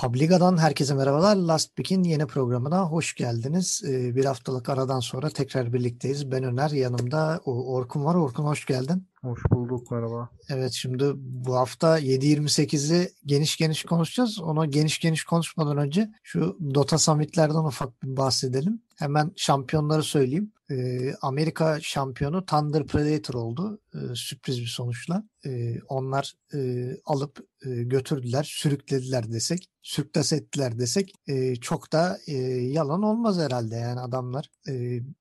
[0.00, 1.36] Publiga'dan herkese merhabalar.
[1.36, 3.82] Last Pick'in yeni programına hoş geldiniz.
[3.88, 6.30] Ee, bir haftalık aradan sonra tekrar birlikteyiz.
[6.30, 8.14] Ben Öner, yanımda Orkun var.
[8.14, 9.08] Orkun hoş geldin.
[9.22, 10.28] Hoş bulduk, merhaba.
[10.48, 14.40] Evet, şimdi bu hafta 7.28'i geniş geniş konuşacağız.
[14.40, 18.82] Onu geniş geniş konuşmadan önce şu Dota Summit'lerden ufak bir bahsedelim.
[18.96, 20.52] Hemen şampiyonları söyleyeyim.
[20.70, 23.80] Ee, Amerika şampiyonu Thunder Predator oldu.
[23.94, 25.24] Ee, sürpriz bir sonuçla.
[25.46, 32.18] Ee, onlar e, alıp e, götürdüler, sürüklediler desek, sürktas ettiler desek e, çok da
[32.60, 33.76] yalan olmaz herhalde.
[33.76, 34.50] Yani adamlar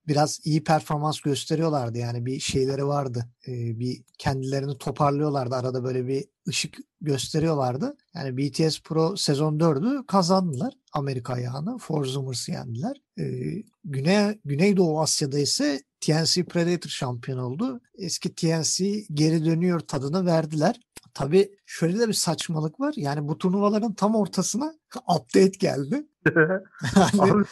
[0.08, 1.98] biraz iyi performans gösteriyorlardı.
[1.98, 3.26] Yani bir şeyleri vardı.
[3.48, 5.56] Bir kendilerini toparlıyorlardı.
[5.56, 7.98] Arada böyle bir ışık gösteriyorlardı.
[8.16, 10.74] Yani BTS Pro sezon 4'ü kazandılar.
[10.94, 11.78] Amerika ayağını.
[11.78, 12.98] Forzumers'ı yendiler.
[13.92, 17.82] Güney, Güneydoğu Asya'da ise TNC Predator şampiyon oldu.
[17.98, 20.80] Eski TNC geri dönüyor tadını verdiler.
[21.20, 22.94] Tabii şöyle de bir saçmalık var.
[22.98, 24.74] Yani bu turnuvaların tam ortasına
[25.16, 26.06] update geldi.
[26.96, 27.46] hani,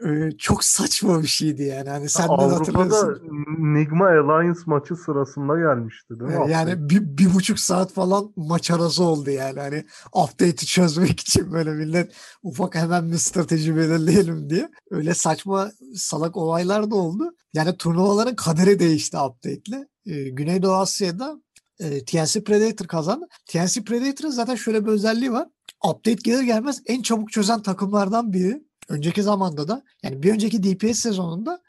[0.26, 1.88] e, çok saçma bir şeydi yani.
[1.88, 3.22] Hani sen de hatırlıyorsun.
[3.58, 6.50] Nigma Alliance maçı sırasında gelmişti değil mi?
[6.50, 9.60] Yani bir, bir buçuk saat falan maç arası oldu yani.
[9.60, 14.70] Hani update'i çözmek için böyle millet ufak hemen bir strateji belirleyelim diye.
[14.90, 17.34] Öyle saçma salak olaylar da oldu.
[17.54, 19.88] Yani turnuvaların kaderi değişti update'le.
[20.32, 21.40] Güneydoğu Asya'da
[21.80, 23.28] e, TNC Predator kazandı.
[23.46, 25.48] TNC Predator'ın zaten şöyle bir özelliği var.
[25.84, 28.62] Update gelir gelmez en çabuk çözen takımlardan biri.
[28.88, 31.62] Önceki zamanda da yani bir önceki DPS sezonunda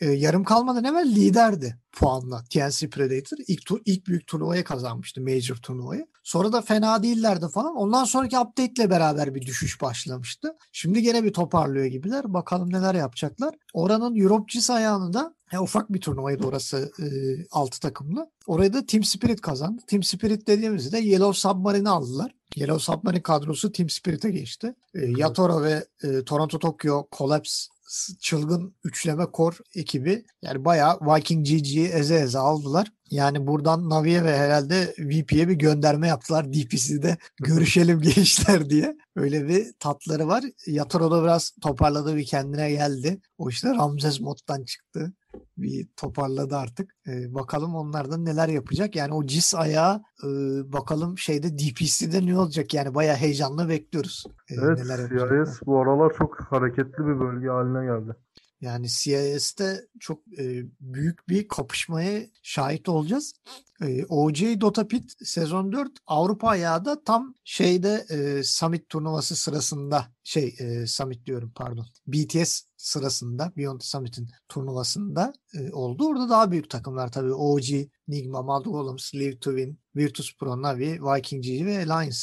[0.00, 3.36] e, yarım kalmadan evvel liderdi puanla TNC Predator.
[3.48, 5.20] ilk, tur, ilk büyük turnuvayı kazanmıştı.
[5.20, 6.06] Major turnuvayı.
[6.22, 7.76] Sonra da fena değillerdi falan.
[7.76, 10.56] Ondan sonraki update ile beraber bir düşüş başlamıştı.
[10.72, 12.34] Şimdi gene bir toparlıyor gibiler.
[12.34, 13.54] Bakalım neler yapacaklar.
[13.74, 17.06] Oranın Europe ayağını da ya ufak bir turnuvaydı orası e,
[17.50, 18.30] 6 takımlı.
[18.46, 19.82] Orayı da Team Spirit kazandı.
[19.86, 22.34] Team Spirit dediğimizde Yellow Submarine'i aldılar.
[22.56, 24.74] Yellow Submarine kadrosu Team Spirit'e geçti.
[24.94, 27.73] E, Yatoro ve e, Toronto Tokyo Collapse
[28.20, 32.92] çılgın üçleme kor ekibi yani bayağı Viking GG'yi eze eze aldılar.
[33.10, 36.52] Yani buradan Navi'ye ve herhalde VP'ye bir gönderme yaptılar.
[36.52, 38.96] DPC'de görüşelim gençler diye.
[39.16, 40.44] Öyle bir tatları var.
[40.66, 43.20] Yatoro da biraz toparladı bir kendine geldi.
[43.38, 45.12] O işte Ramses moddan çıktı
[45.56, 46.94] bir toparladı artık.
[47.06, 48.96] Ee, bakalım onlardan neler yapacak.
[48.96, 50.28] Yani o CIS ayağı e,
[50.72, 52.74] bakalım şeyde DPC'de ne olacak?
[52.74, 54.24] Yani bayağı heyecanla bekliyoruz.
[54.50, 58.16] Ee, evet neler CIS bu aralar çok hareketli bir bölge haline geldi.
[58.64, 63.34] Yani CIS'te çok e, büyük bir kapışmaya şahit olacağız.
[63.82, 70.06] E, OJ Dota Pit sezon 4 Avrupa ayağı da tam şeyde e, Summit turnuvası sırasında
[70.22, 71.86] şey e, Summit diyorum pardon.
[72.06, 76.08] BTS sırasında Beyond Summit'in turnuvasında e, oldu.
[76.08, 77.64] Orada daha büyük takımlar tabii OG,
[78.08, 82.18] Nigma, Mad Golems, Live to Win, Virtus Pro, Navi, Viking G ve Alliance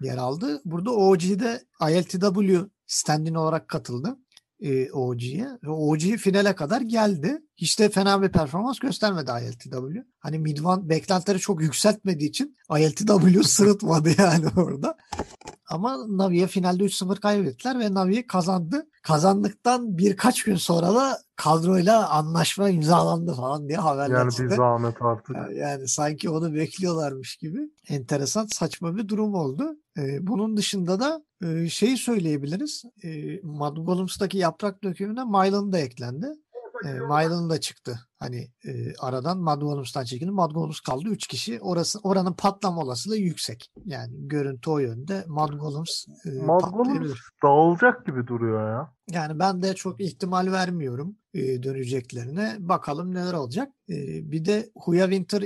[0.00, 0.60] yer aldı.
[0.64, 4.16] Burada OG'de ILTW standin olarak katıldı
[4.60, 5.48] e, OG'ye.
[5.64, 7.42] Ve OG finale kadar geldi.
[7.56, 10.04] Hiç de fena bir performans göstermedi ILTW.
[10.18, 14.96] Hani Midvan beklentileri çok yükseltmediği için ILTW sırıtmadı yani orada.
[15.68, 18.87] Ama Navi'ye finalde 3-0 kaybettiler ve Navi kazandı.
[19.08, 24.42] Kazandıktan birkaç gün sonra da kadroyla anlaşma imzalandı falan diye haberler yani çıktı.
[24.42, 25.36] Yani bir zahmet artık.
[25.54, 27.70] Yani sanki onu bekliyorlarmış gibi.
[27.88, 29.76] Enteresan saçma bir durum oldu.
[29.98, 32.84] Ee, bunun dışında da e, şeyi söyleyebiliriz.
[33.04, 33.76] E, Mad
[34.34, 36.26] yaprak dökümüne Mylan da eklendi.
[36.84, 38.07] E, Mylan da çıktı.
[38.18, 40.30] Hani e, aradan Mad Volums'tan çekildi.
[40.30, 41.60] Mad Volums kaldı 3 kişi.
[41.60, 43.70] Orası oranın patlama olasılığı yüksek.
[43.84, 45.24] Yani görüntü o yönde.
[45.26, 48.92] Mad Volums e, Mad Volums dağılacak gibi duruyor ya.
[49.10, 52.56] Yani ben de çok ihtimal vermiyorum e, döneceklerine.
[52.58, 53.72] Bakalım neler olacak.
[53.88, 53.96] E,
[54.32, 55.42] bir de Huya Winter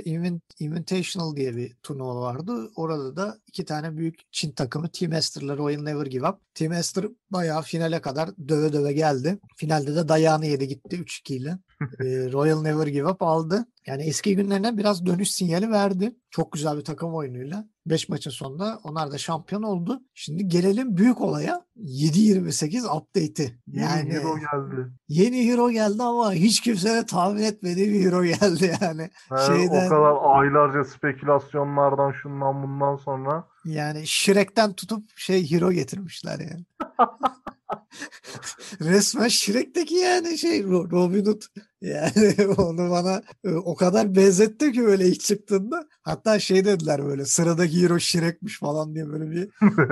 [0.59, 2.71] Invitational diye bir turnuva vardı.
[2.75, 6.35] Orada da iki tane büyük Çin takımı Team Ester'la Royal Never Give Up.
[6.53, 9.39] Team Ester bayağı finale kadar döve döve geldi.
[9.55, 11.57] Finalde de dayağını yedi gitti 3-2 ile.
[11.99, 13.65] E, Royal Never Give Up aldı.
[13.87, 16.15] Yani eski günlerine biraz dönüş sinyali verdi.
[16.31, 17.65] Çok güzel bir takım oyunuyla.
[17.85, 20.01] 5 maçın sonunda onlar da şampiyon oldu.
[20.13, 21.65] Şimdi gelelim büyük olaya.
[21.77, 23.59] 7.28 update'i.
[23.67, 24.91] Yani yeni hero geldi.
[25.07, 29.09] Yeni hero geldi ama hiç kimse de tahmin etmediği bir hero geldi yani.
[29.29, 33.47] He, Şeyden, o kadar aylarca spekülasyonlardan şundan bundan sonra.
[33.65, 36.65] Yani Shrek'ten tutup şey hero getirmişler yani.
[38.81, 41.41] Resmen Shrek'teki yani şey Robin Hood.
[41.81, 45.87] Yani onu bana e, o kadar benzetti ki öyle ilk çıktığında.
[46.01, 49.49] Hatta şey dediler böyle sıradaki hero Shrek'miş falan diye böyle bir,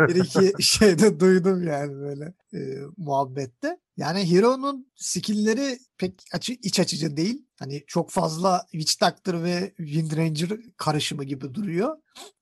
[0.07, 2.59] bir iki şeyde duydum yani böyle e,
[2.97, 3.77] muhabbette.
[3.97, 7.45] Yani Hero'nun skill'leri pek açı, iç açıcı değil.
[7.59, 11.97] Hani çok fazla Witch Doctor ve Wind Ranger karışımı gibi duruyor.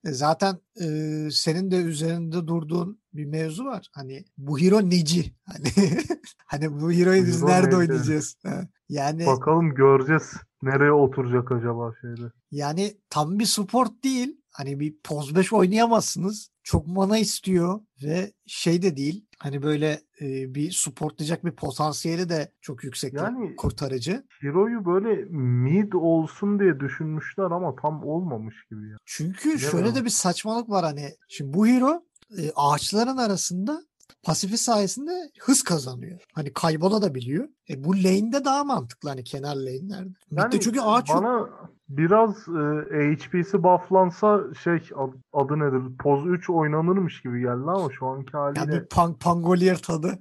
[0.05, 0.85] E zaten e,
[1.31, 3.87] senin de üzerinde durduğun bir mevzu var.
[3.91, 5.35] Hani bu hero neci?
[5.45, 5.69] Hani
[6.45, 7.77] hani bu hero'yu biz Hero nerede neci?
[7.77, 8.37] oynayacağız?
[8.89, 10.33] Yani Bakalım göreceğiz.
[10.61, 12.31] Nereye oturacak acaba şeyde.
[12.51, 14.41] yani tam bir support değil.
[14.51, 16.49] Hani bir poz 5 oynayamazsınız.
[16.69, 19.25] Çok mana istiyor ve şey de değil.
[19.39, 24.23] Hani böyle e, bir supportlayacak bir potansiyeli de çok yüksek Yani- kurtarıcı.
[24.41, 28.97] Hero'yu böyle mid olsun diye düşünmüşler ama tam olmamış gibi ya.
[29.05, 29.95] Çünkü şöyle Bilemem.
[29.95, 31.09] de bir saçmalık var hani.
[31.27, 32.03] Şimdi bu hero
[32.37, 33.81] e, ağaçların arasında
[34.23, 36.19] pasifi sayesinde hız kazanıyor.
[36.33, 37.47] Hani kaybola da biliyor.
[37.69, 40.09] E, bu lane'de daha mantıklı hani kenar lane'lerde.
[40.31, 41.23] Midde çünkü ağaç yok.
[41.89, 45.97] Biraz e, HP'si bufflansa şey ad- adı nedir?
[45.99, 50.19] Poz 3 oynanırmış gibi geldi ama şu anki haliyle Yani bir pang pangolier tadı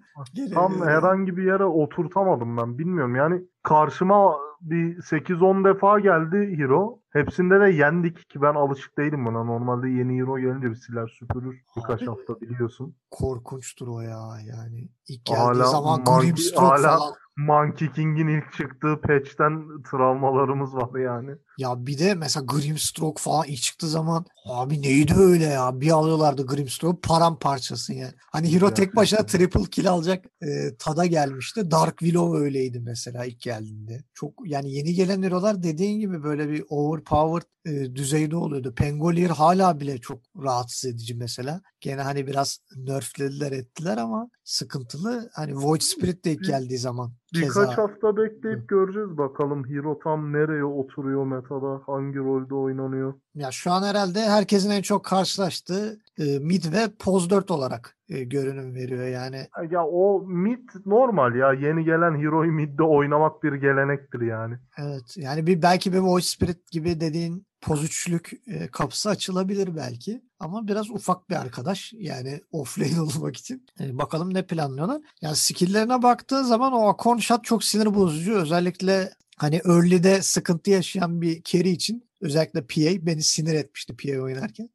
[0.55, 2.79] tam herhangi bir yere oturtamadım ben.
[2.79, 7.01] Bilmiyorum yani karşıma bir 8-10 defa geldi hero.
[7.13, 9.45] Hepsinde de yendik ki ben alışık değilim buna.
[9.45, 12.95] Normalde yeni hero gelince bir siler süpürür birkaç Abi, hafta biliyorsun.
[13.11, 14.89] Korkunçtur o ya yani.
[15.09, 17.15] İlk geldiği Hala zaman Monkey- hala- falan.
[17.37, 21.31] Monkey King'in ilk çıktığı patch'ten travmalarımız var yani.
[21.59, 25.81] Ya bir de mesela Grimstroke falan ilk çıktığı zaman abi neydi öyle ya?
[25.81, 28.13] Bir alıyorlardı Grimstroke paramparçası yani.
[28.33, 30.47] Hani Hero tek başına triple kill alacak e,
[30.79, 31.71] tada gelmişti.
[31.71, 34.05] Dark Willow öyleydi mesela ilk geldiğinde.
[34.15, 38.75] Çok yani yeni gelen Hero'lar dediğin gibi böyle bir overpowered e, düzeyde oluyordu.
[38.77, 41.61] Pengolier hala bile çok rahatsız edici mesela.
[41.81, 45.31] Gene hani biraz nerflediler ettiler ama sıkıntılı.
[45.33, 47.13] Hani Void Spirit de ilk geldiği zaman.
[47.35, 47.83] Birkaç keza.
[47.83, 53.15] hafta bekleyip göreceğiz bakalım Hero tam nereye oturuyor metada, hangi rolde oynanıyor.
[53.35, 58.75] Ya şu an herhalde herkesin en çok karşılaştığı mid ve poz 4 olarak e, görünüm
[58.75, 59.47] veriyor yani.
[59.71, 64.55] Ya o mid normal ya yeni gelen Hero'yu midde oynamak bir gelenektir yani.
[64.79, 70.23] Evet yani bir belki bir Voice Spirit gibi dediğin poz üçlük e, kapısı açılabilir belki.
[70.41, 73.67] Ama biraz ufak bir arkadaş yani offlane olmak için.
[73.81, 75.03] E, bakalım ne planlıyorlar.
[75.23, 78.35] Yani skill'lerine baktığı zaman o Akon shot çok sinir bozucu.
[78.35, 84.69] Özellikle hani early'de sıkıntı yaşayan bir carry için özellikle PA beni sinir etmişti PA oynarken.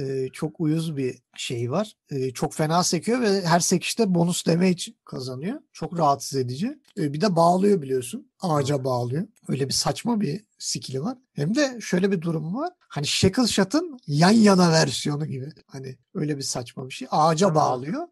[0.00, 1.92] E, çok uyuz bir şey var.
[2.10, 5.60] E, çok fena sekiyor ve her sekişte bonus damage kazanıyor.
[5.72, 6.78] Çok rahatsız edici.
[6.98, 8.30] E, bir de bağlıyor biliyorsun.
[8.40, 9.26] Ağaca bağlıyor.
[9.48, 11.18] Öyle bir saçma bir skill'i var.
[11.32, 12.72] Hem de şöyle bir durum var.
[12.78, 15.48] Hani Shackle Shot'ın yan yana versiyonu gibi.
[15.66, 17.08] Hani öyle bir saçma bir şey.
[17.10, 18.06] Ağaca bağlıyor.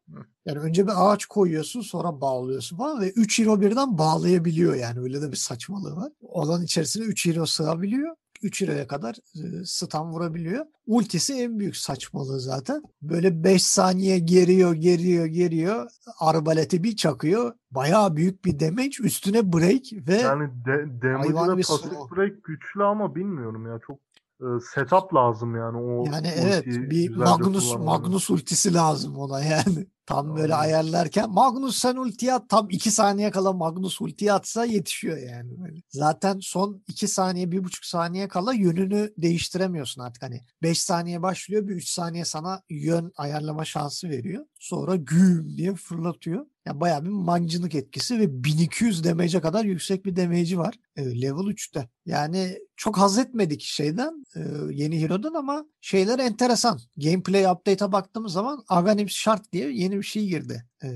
[0.46, 5.00] Yani önce bir ağaç koyuyorsun sonra bağlıyorsun falan ve 3 hero birden bağlayabiliyor yani.
[5.00, 6.12] Öyle de bir saçmalığı var.
[6.20, 8.16] Olan içerisine 3 hero sığabiliyor.
[8.42, 9.14] 3 hero'ya kadar
[9.94, 10.66] e, vurabiliyor.
[10.86, 12.82] Ultisi en büyük saçmalığı zaten.
[13.02, 15.90] Böyle 5 saniye geriyor, geriyor, geriyor.
[16.18, 17.52] Arbaleti bir çakıyor.
[17.70, 18.96] Bayağı büyük bir damage.
[19.02, 23.80] Üstüne break ve Yani de, Hayvan damage'ı bir da pasif break güçlü ama bilmiyorum ya
[23.86, 23.98] çok
[24.40, 27.76] e, setup lazım yani o Yani evet bir Magnus.
[27.76, 29.86] Magnus ultisi lazım ona yani.
[30.06, 35.18] Tam böyle ayarlarken Magnus sen ultiyi at tam 2 saniye kala Magnus ultiyi atsa yetişiyor
[35.18, 35.50] yani.
[35.60, 35.82] Böyle.
[35.90, 40.22] Zaten son 2 saniye 1,5 saniye kala yönünü değiştiremiyorsun artık.
[40.22, 44.46] Hani 5 saniye başlıyor bir 3 saniye sana yön ayarlama şansı veriyor.
[44.58, 46.46] Sonra güm diye fırlatıyor.
[46.66, 51.50] Yani bayağı bir mancınık etkisi ve 1200 damage'e kadar yüksek bir damage'i var e, level
[51.50, 51.88] 3'te.
[52.06, 54.40] Yani çok haz etmedik şeyden e,
[54.70, 56.80] yeni Hero'dan ama şeyler enteresan.
[56.96, 60.88] Gameplay update'a baktığımız zaman Aghanim şart diye yeni bir şey girdi e,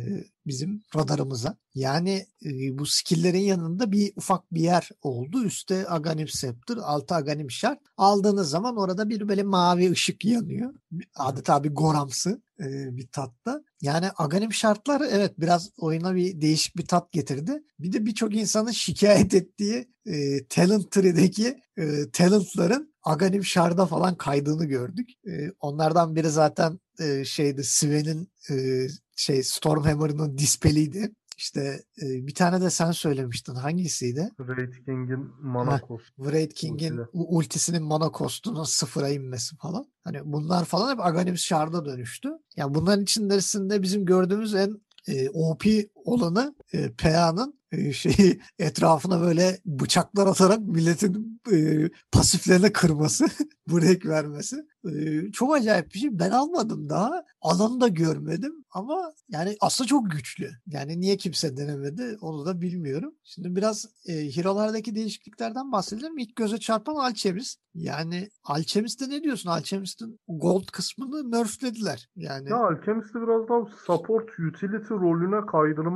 [0.46, 1.56] bizim radarımıza.
[1.74, 5.44] Yani e, bu skill'lerin yanında bir ufak bir yer oldu.
[5.44, 7.78] Üstte Aghanim Scepter, altı Aghanim şart.
[7.96, 10.74] Aldığınız zaman orada bir böyle mavi ışık yanıyor.
[11.14, 13.64] Adeta bir goramsı e, bir tatta.
[13.80, 17.62] Yani Aghanim şartlar evet biraz oyuna bir değişik bir tat getirdi.
[17.78, 24.64] Bir de birçok insanın şikayet ettiği e, Talent Tree'deki e, talentların Aghanim Shard'a falan kaydığını
[24.64, 25.10] gördük.
[25.26, 31.12] E, onlardan biri zaten e, şeydi Sven'in e, şey Stormhammer'ın dispeliydi.
[31.36, 33.54] İşte e, bir tane de sen söylemiştin.
[33.54, 34.30] Hangisiydi?
[34.40, 35.88] Raid King'in mana Heh.
[35.88, 36.16] cost.
[36.16, 39.86] Wraith King'in ultisinin mana cost'unun sıfıra inmesi falan.
[40.04, 42.28] Hani bunlar falan hep Aghanim Shard'a dönüştü.
[42.56, 45.64] Yani bunların içerisinde bizim gördüğümüz en e, OP
[46.06, 53.26] olanı e, PA'nın e, şeyi etrafına böyle bıçaklar atarak milletin e, pasiflerine kırması,
[53.68, 54.56] break vermesi.
[54.84, 56.18] E, çok acayip bir şey.
[56.18, 57.24] Ben almadım daha.
[57.40, 60.50] Alanı da görmedim ama yani aslında çok güçlü.
[60.66, 63.14] Yani niye kimse denemedi onu da bilmiyorum.
[63.24, 66.18] Şimdi biraz e, Hero'lardaki değişikliklerden bahsedelim.
[66.18, 67.60] İlk göze çarpan Alchemist.
[67.74, 69.50] Yani Alchemist'te ne diyorsun?
[69.50, 72.08] Alchemist'in gold kısmını nerflediler.
[72.16, 75.46] Yani Ya Alchemist'i biraz daha support utility rolüne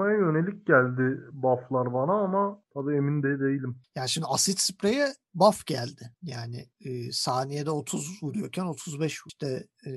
[0.01, 3.77] kullanmaya yönelik geldi bufflar bana ama tabii emin de değilim.
[3.97, 6.13] Yani şimdi asit spreye buff geldi.
[6.23, 9.91] Yani e, saniyede 30 vuruyorken 35 işte e,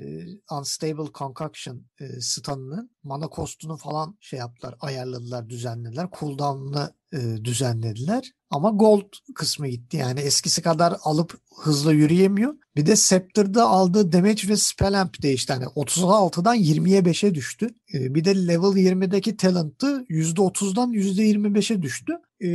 [0.50, 6.08] unstable concoction e, stun'ının mana cost'unu falan şey yaptılar, ayarladılar, düzenlediler.
[6.18, 8.32] Cooldown'ını e, düzenlediler.
[8.50, 9.96] Ama gold kısmı gitti.
[9.96, 12.54] Yani eskisi kadar alıp hızla yürüyemiyor.
[12.76, 15.52] Bir de Scepter'da aldığı damage ve spell amp değişti.
[15.52, 17.68] Yani 36'dan 20'ye 5'e düştü.
[17.94, 22.12] E, bir de level 20'deki talent'ı %30'dan %25'e düştü.
[22.40, 22.48] E,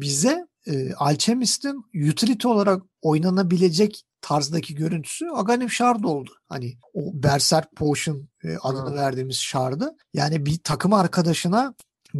[0.00, 6.30] bize e, Alchemist'in utility olarak oynanabilecek tarzdaki görüntüsü Aghanim Shard oldu.
[6.48, 8.98] Hani o Berserk Potion e, adını Evet.
[8.98, 9.96] verdiğimiz Shard'ı.
[10.14, 11.74] Yani bir takım arkadaşına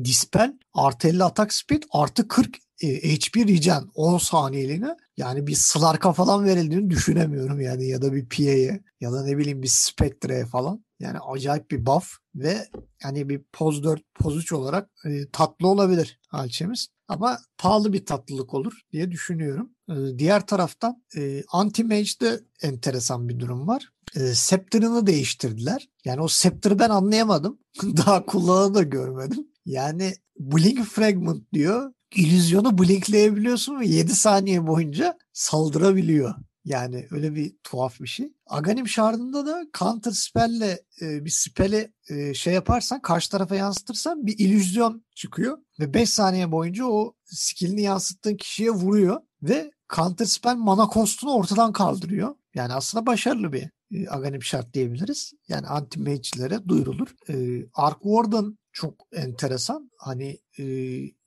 [0.04, 6.12] Dispel artı 50 atak speed artı 40 e, HP regen 10 saniyeliğine yani bir Slark'a
[6.12, 10.83] falan verildiğini düşünemiyorum yani ya da bir PA'ye ya da ne bileyim bir Spectre'ye falan.
[11.00, 12.68] Yani acayip bir buff ve
[13.04, 16.90] yani bir poz 4 poz 3 olarak e, tatlı olabilir Alchemist.
[17.08, 19.70] Ama pahalı bir tatlılık olur diye düşünüyorum.
[19.90, 23.90] E, diğer taraftan e, Anti-Mage'de enteresan bir durum var.
[24.16, 25.88] E, Scepter'ını değiştirdiler.
[26.04, 27.58] Yani o Scepter'ı ben anlayamadım.
[27.82, 29.46] Daha kullananı da görmedim.
[29.66, 31.92] Yani Blink Fragment diyor.
[32.14, 36.34] İllüzyonu blinkleyebiliyorsun ve 7 saniye boyunca saldırabiliyor.
[36.64, 38.32] Yani öyle bir tuhaf bir şey.
[38.46, 44.38] Aghanim Shard'ında da counter spell'le e, bir spell'i e, şey yaparsan karşı tarafa yansıtırsan bir
[44.38, 50.88] illüzyon çıkıyor ve 5 saniye boyunca o skill'ini yansıttığın kişiye vuruyor ve counter spell mana
[50.94, 52.34] cost'unu ortadan kaldırıyor.
[52.54, 55.32] Yani aslında başarılı bir e, Aghanim Shard diyebiliriz.
[55.48, 57.08] Yani anti mage'lere duyurulur.
[57.28, 59.90] E, Ark Warden çok enteresan.
[59.98, 60.64] Hani e,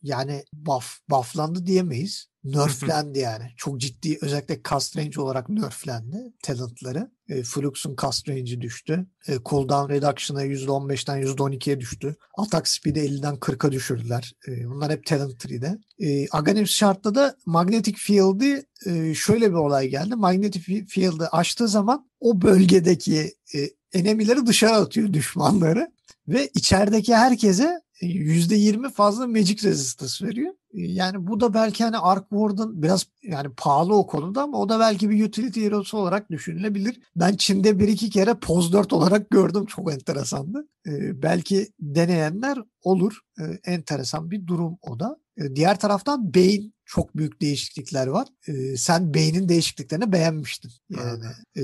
[0.02, 2.28] yani buff, bufflandı diyemeyiz.
[2.44, 3.44] Nerflendi yani.
[3.58, 7.12] Çok ciddi özellikle cast range olarak nerflendi talentları.
[7.30, 9.08] E, Flux'un cast range'i düştü.
[9.28, 12.16] E, cooldown reduction'a %15'ten %12'ye düştü.
[12.38, 14.34] Attack speed'i 50'den 40'a düşürdüler.
[14.48, 15.78] E, bunlar hep talent tree'de.
[16.00, 20.16] E, Aghanim Shard'da da Magnetic Field'i e, şöyle bir olay geldi.
[20.16, 25.97] Magnetic Field'ı açtığı zaman o bölgedeki e, enemileri dışarı atıyor düşmanları
[26.28, 30.54] ve içerideki herkese %20 fazla magic resistance veriyor.
[30.74, 34.80] Yani bu da belki hani Ark Warden biraz yani pahalı o konuda ama o da
[34.80, 37.00] belki bir utility hero'su olarak düşünülebilir.
[37.16, 39.66] Ben Çin'de bir iki kere Poz 4 olarak gördüm.
[39.66, 40.68] Çok enteresandı.
[40.88, 43.20] Ee, belki deneyenler olur.
[43.40, 45.18] Ee, enteresan bir durum o da.
[45.38, 48.28] Ee, diğer taraftan Bane çok büyük değişiklikler var.
[48.48, 50.72] Ee, sen Bane'in değişikliklerini beğenmiştin.
[50.90, 51.26] Yani
[51.58, 51.62] e,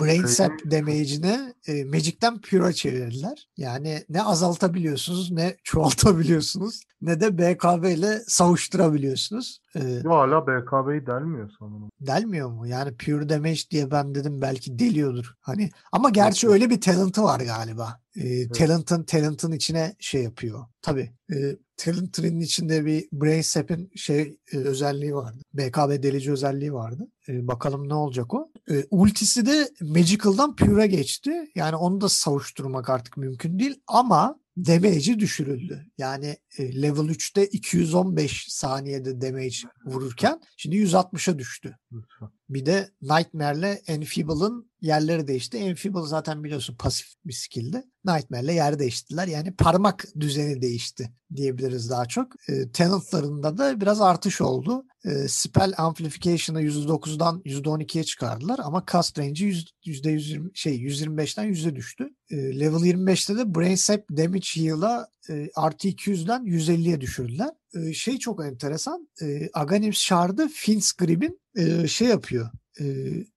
[0.00, 3.48] Brain Brain- Sap damage'ini e, Magic'ten Pure'a çevirdiler.
[3.56, 9.60] Yani ne azaltabiliyorsunuz ne çoğaltabiliyorsunuz ne de BKB ile savuşturabiliyorsunuz.
[9.76, 11.90] Ee, Yo, hala BKB'yi delmiyor sanırım.
[12.00, 12.66] delmiyor mu?
[12.66, 15.34] Yani Pure Damage diye ben dedim belki deliyordur.
[15.40, 16.52] Hani ama gerçi yok.
[16.54, 18.00] öyle bir talent'ı var galiba.
[18.16, 20.66] Ee, Talent'ın talent'ın içine şey yapıyor.
[20.82, 21.12] Tabii.
[21.32, 21.36] E,
[21.76, 25.42] talent tree'nin içinde bir Brain Sap'in şey e, özelliği vardı.
[25.54, 27.08] BKB delici özelliği vardı.
[27.28, 28.52] E, bakalım ne olacak o.
[28.70, 31.32] E, ultisi de Magical'dan Pure'a geçti.
[31.54, 35.86] Yani onu da savuşturmak artık mümkün değil ama damage'i düşürüldü.
[35.98, 39.56] Yani e, level 3'te 215 saniyede damage
[39.86, 41.76] vururken şimdi 160'a düştü.
[42.48, 45.56] Bir de Nightmare'le Enfeeble'ın yerleri değişti.
[45.58, 47.82] Enfeeble zaten biliyorsun pasif bir skill'di.
[48.04, 49.26] Nightmare'le yer değiştiler.
[49.26, 52.32] Yani parmak düzeni değişti diyebiliriz daha çok.
[52.50, 54.84] E, talentlarında da biraz artış oldu.
[55.04, 62.08] E, spell amplification'ı %9'dan %12'ye çıkardılar ama cast range'i yüz- %120 şey %25'ten %100'e düştü.
[62.30, 67.50] E, level 25'te de Brain Sap Damage Heal'a e, artı 200'den 150'ye düşürdüler.
[67.74, 69.08] E, şey çok enteresan.
[69.22, 72.50] E, Aghanim Shard'ı Finscrib'in e, şey yapıyor.
[72.80, 72.84] E,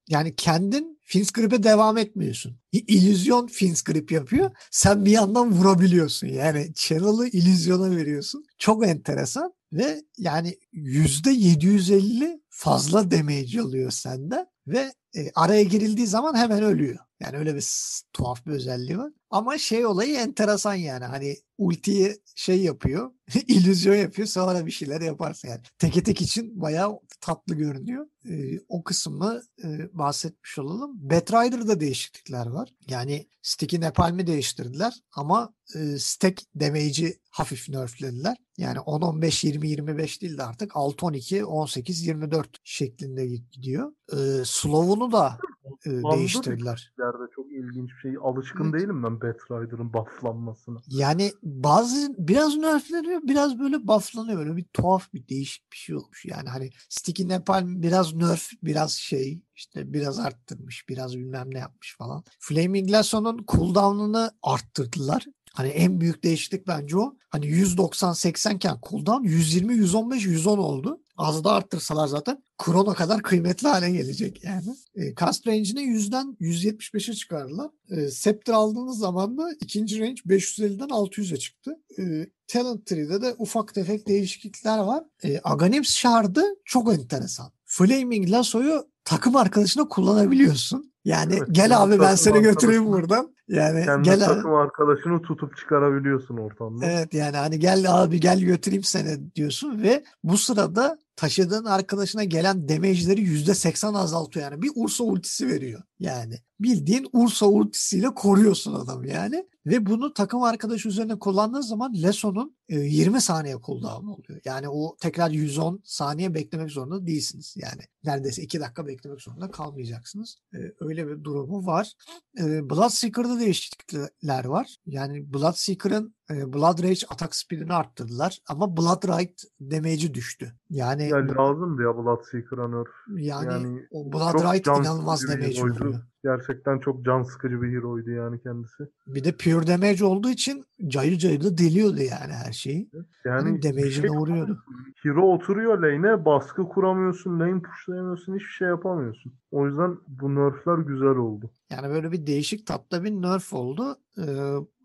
[0.09, 2.59] yani kendin Finscrib'e devam etmiyorsun.
[2.71, 4.51] İllüzyon Finscrib yapıyor.
[4.71, 6.27] Sen bir yandan vurabiliyorsun.
[6.27, 8.45] Yani channel'ı illüzyona veriyorsun.
[8.57, 16.63] Çok enteresan ve yani %750 fazla damage alıyor senden ve e, araya girildiği zaman hemen
[16.63, 16.97] ölüyor.
[17.19, 17.65] Yani öyle bir
[18.13, 19.11] tuhaf bir özelliği var.
[19.29, 23.11] Ama şey olayı enteresan yani hani ultiyi şey yapıyor,
[23.47, 25.61] illüzyon yapıyor sonra bir şeyler yaparsın yani.
[25.79, 28.07] Teke tek için bayağı tatlı görünüyor.
[28.29, 30.91] Ee, o kısmı e, bahsetmiş olalım.
[31.09, 32.69] Batrider'da değişiklikler var.
[32.89, 38.37] Yani Stick'i Nepalm'i değiştirdiler ama e, Stack damage'i hafif nerflediler.
[38.57, 43.91] Yani 10, 15, 20, 25 değil de artık 6, 12, 18, 24 şeklinde gidiyor.
[44.13, 45.37] Ee, Slow'unu da
[45.85, 46.93] e, değiştirdiler.
[46.99, 48.15] Yerde çok ilginç bir şey.
[48.23, 48.81] Alışkın Evet.
[48.81, 50.79] değilim ben Batrider'ın bufflanmasına.
[50.87, 54.39] Yani bazı biraz nerfleniyor biraz böyle bufflanıyor.
[54.39, 56.25] Böyle bir tuhaf bir değişik bir şey olmuş.
[56.25, 61.95] Yani hani Sticky Nepal biraz nerf biraz şey işte biraz arttırmış biraz bilmem ne yapmış
[61.97, 62.23] falan.
[62.39, 65.25] Flaming Lasso'nun cooldown'ını arttırdılar.
[65.53, 67.15] Hani en büyük değişiklik bence o.
[67.29, 71.01] Hani 190-80 iken cooldown 120, 115, 110 oldu.
[71.19, 74.75] Az da arttırsalar zaten Chrono kadar kıymetli hale gelecek yani.
[74.95, 77.69] E, cast range'ini 100'den 175'e çıkardılar.
[77.89, 81.71] E, Scepter aldığınız zaman da ikinci range 550'den 600'e çıktı.
[81.99, 82.03] E,
[82.47, 85.03] Talent Tree'de de ufak tefek değişiklikler var.
[85.23, 87.51] E, Aghanims Shard'ı çok enteresan.
[87.65, 90.93] Flaming Lasso'yu takım arkadaşına kullanabiliyorsun.
[91.05, 93.35] Yani Evet, gel abi ben seni götüreyim buradan.
[93.47, 94.33] Yani Kendi gel abi.
[94.35, 96.85] takım arkadaşını tutup çıkarabiliyorsun ortamda.
[96.85, 102.69] Evet yani hani gel abi gel götüreyim seni diyorsun ve bu sırada taşıdığın arkadaşına gelen
[102.69, 104.61] damage'leri %80 azaltıyor yani.
[104.61, 106.35] Bir Ursa ultisi veriyor yani.
[106.59, 109.45] Bildiğin Ursa ultisiyle koruyorsun adamı yani.
[109.65, 114.41] Ve bunu takım arkadaşı üzerine kullandığın zaman Leson'un e, 20 saniye cooldown oluyor.
[114.45, 117.55] Yani o tekrar 110 saniye beklemek zorunda değilsiniz.
[117.57, 120.37] Yani neredeyse 2 dakika beklemek zorunda kalmayacaksınız.
[120.53, 121.93] E, Öyle bir durumu var.
[122.39, 124.77] E, Bloodseeker'da değişiklikler var.
[124.85, 130.53] Yani Bloodseeker'ın e, Blood Rage atak speedini arttırdılar ama Blood Right damage'i düştü.
[130.69, 132.87] Yani Ya lazım ya Bloodseeker'a nerf.
[133.15, 135.99] yani, yani o Blood Right inanılmaz damage vuruyor.
[136.23, 138.83] Gerçekten çok can sıkıcı bir hero'ydu yani kendisi.
[139.07, 142.89] Bir de pure damage olduğu için cayır cayır da deliyordu yani her şeyi.
[143.25, 144.39] Yani Hani bir damage'ini şey vuruyordu.
[144.51, 144.93] yapamıyorsun.
[145.03, 149.33] Hero oturuyor lane'e baskı kuramıyorsun, lane pushlayamıyorsun, hiçbir şey yapamıyorsun.
[149.51, 151.51] O yüzden bu nerfler güzel oldu.
[151.71, 153.97] Yani böyle bir değişik tatlı bir nerf oldu.
[154.17, 154.21] Ee,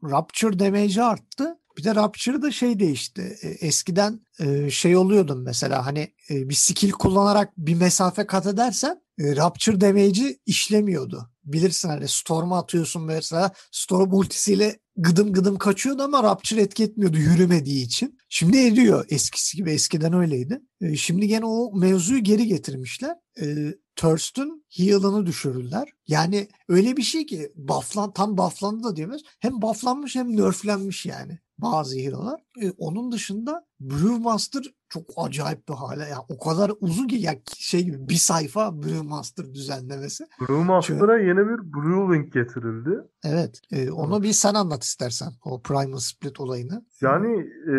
[0.04, 1.56] Rupture damage'i arttı.
[1.78, 3.22] Bir de Rupture'da şey değişti.
[3.42, 9.00] Ee, eskiden e, şey oluyordun mesela hani e, bir skill kullanarak bir mesafe kat edersen
[9.18, 11.30] e, Rupture damage'i işlemiyordu.
[11.44, 17.84] Bilirsin hani Storm'a atıyorsun mesela Storm ultisiyle gıdım gıdım kaçıyordu ama Rupture etki etmiyordu yürümediği
[17.84, 18.18] için.
[18.28, 20.60] Şimdi ediyor eskisi gibi eskiden öyleydi.
[20.80, 23.16] E, şimdi gene o mevzuyu geri getirmişler.
[23.40, 25.88] E, Thirst'ün heal'ını düşürürler.
[26.06, 29.20] Yani öyle bir şey ki bufflan, tam bufflandı da diyemez.
[29.40, 32.43] Hem bufflanmış hem nerflenmiş yani bazı hero'lar.
[32.62, 36.02] E, onun dışında Brewmaster çok acayip bir hale.
[36.02, 40.24] Yani o kadar uzun ki ya şey gibi bir sayfa Brewmaster düzenlemesi.
[40.40, 42.90] Brewmaster'a yeni bir Brewlink getirildi.
[43.24, 43.60] Evet.
[43.72, 45.28] e, onu bir sen anlat istersen.
[45.44, 46.84] O Primal Split olayını.
[47.00, 47.36] Yani
[47.68, 47.74] e,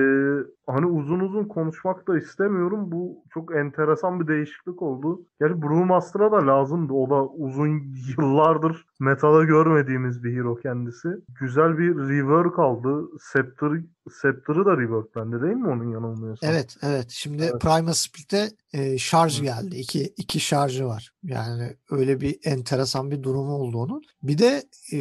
[0.68, 2.92] hani uzun uzun konuşmak da istemiyorum.
[2.92, 5.22] Bu çok enteresan bir değişiklik oldu.
[5.40, 6.94] Gerçi Brewmaster'a da lazımdı.
[6.94, 7.82] O da uzun
[8.18, 11.10] yıllardır metada görmediğimiz bir hero kendisi.
[11.40, 13.08] Güzel bir rework aldı.
[13.20, 13.72] Scepter,
[14.12, 16.50] Scepter'ı da reworklendi değil mi onun yanılmıyorsam?
[16.50, 17.06] Evet, evet.
[17.10, 17.62] Şimdi Evet.
[17.62, 19.76] Primal Split'e e, şarj geldi.
[19.76, 21.12] İki, iki şarjı var.
[21.24, 24.02] Yani öyle bir enteresan bir durumu oldu onun.
[24.24, 24.64] Bir de
[24.94, 25.00] e,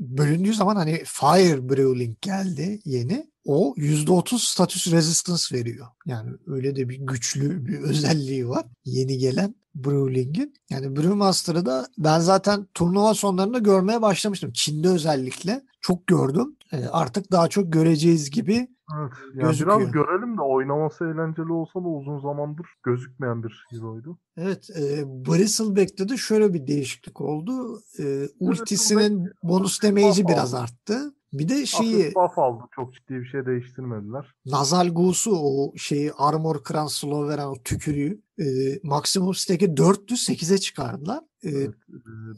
[0.00, 3.34] bölündüğü zaman hani Fire Brewling geldi yeni.
[3.44, 5.86] O %30 status resistance veriyor.
[6.06, 8.66] Yani öyle de bir güçlü bir özelliği var.
[8.84, 10.54] Yeni gelen Brewling'in.
[10.70, 14.52] Yani Brewmaster'ı da ben zaten turnuva sonlarında görmeye başlamıştım.
[14.52, 16.56] Çin'de özellikle çok gördüm.
[16.72, 18.68] E, artık daha çok göreceğiz gibi
[18.98, 19.12] Evet.
[19.34, 19.80] Ya Gözüküyor.
[19.80, 24.18] biraz görelim de oynaması eğlenceli olsa da uzun zamandır gözükmeyen bir hero'ydu.
[24.36, 27.80] Evet, e, Bristleback'te de şöyle bir değişiklik oldu.
[27.98, 31.14] E, ultisinin bonus damage'i biraz arttı.
[31.32, 32.62] Bir de şeyi Hafif buff aldı.
[32.74, 34.34] Çok ciddi bir şey değiştirmediler.
[34.46, 38.44] Nazal Gu'su o şeyi armor kıran slow veren o tükürüğü e,
[38.82, 41.24] maksimum stack'i 4'tü 8'e çıkardılar.
[41.44, 41.74] E, Evet.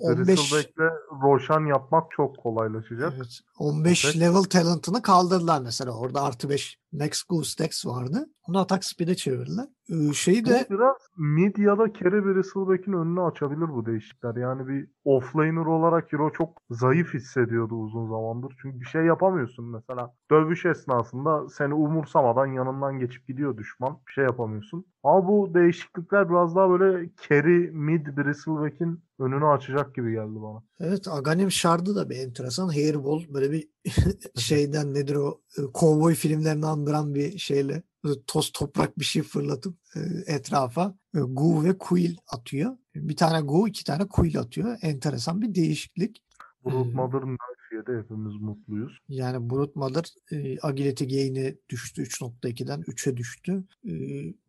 [0.00, 0.92] 15 Bristleback'le
[1.22, 3.12] Roshan yapmak çok kolaylaşacak.
[3.16, 4.20] evet, 15 Evet.
[4.20, 5.98] level talent'ını kaldırdılar mesela.
[5.98, 8.26] Orada artı 5 max stacks vardı.
[8.48, 9.66] Onu atak speed'e çevirdiler.
[9.88, 14.36] E, şeyi Bu de biraz mid ya da carry Bristleback'in önünü açabilir bu değişiklikler.
[14.36, 18.56] Yani bir offlaner olarak hero çok zayıf hissediyordu uzun zamandır.
[18.62, 20.14] Çünkü bir şey yapamıyorsun mesela.
[20.30, 23.98] Dövüş esnasında seni umursamadan yanından geçip gidiyor düşman.
[24.08, 24.84] Bir şey yapamıyorsun.
[25.06, 30.62] Ama bu değişiklikler biraz daha böyle carry mid Bristleback'in önünü açacak gibi geldi bana.
[30.80, 32.68] Evet Aghanim Shard'ı da bir enteresan.
[32.68, 33.68] Hairball böyle bir
[34.36, 39.78] şeyden nedir o e, kovboy filmlerini andıran bir şeyle e, toz toprak bir şey fırlatıp
[39.96, 40.00] e,
[40.34, 42.76] etrafa e, Gu ve Quill atıyor.
[42.94, 44.78] Bir tane Gu iki tane Quill atıyor.
[44.82, 46.22] Enteresan bir değişiklik.
[46.66, 46.94] Brood Hmm.
[46.94, 48.98] Mother Knife'ye de hepimiz mutluyuz.
[49.08, 53.64] Yani Brute Mother e, agility gain'i düştü 3.2'den 3'e düştü.
[53.88, 53.92] E,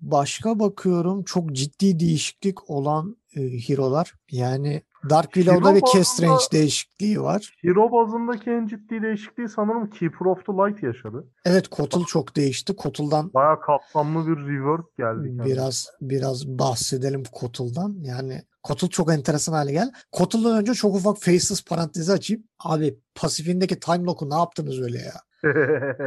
[0.01, 4.13] başka bakıyorum çok ciddi değişiklik olan e, hero'lar.
[4.31, 7.53] Yani Dark Willow'da bir cast bazında- range değişikliği var.
[7.61, 11.27] Hero bazındaki en ciddi değişikliği sanırım Keeper of the Light yaşadı.
[11.45, 12.75] Evet Kotal çok değişti.
[12.75, 15.45] Kotal'dan Bayağı kapsamlı bir rework geldi.
[15.45, 17.95] biraz biraz bahsedelim Kotal'dan.
[18.01, 19.91] Yani Kotal çok enteresan hale geldi.
[20.11, 22.43] Kotal'dan önce çok ufak faceless parantezi açayım.
[22.59, 25.13] Abi pasifindeki time lock'u ne yaptınız öyle ya?